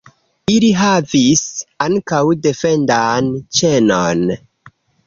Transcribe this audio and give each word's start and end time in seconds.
Ili 0.53 0.71
havis 0.79 1.43
ankaŭ 1.89 2.23
defendan 2.49 3.31
ĉenon. 3.61 4.31